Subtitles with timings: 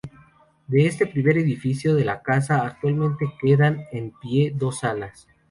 [0.65, 5.27] De este primer edificio de la Casa, actualmente quedan en pie dos salas.